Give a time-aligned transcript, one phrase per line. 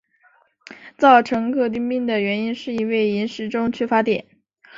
[0.97, 4.25] 造成克汀病的原因是因为饮食中缺乏碘。